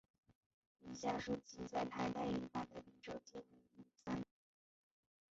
[0.81, 4.23] 以下书籍在台代理版的译者皆为林武三。